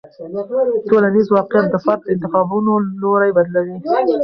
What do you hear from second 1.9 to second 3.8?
د انتخابونو لوری بدلوي.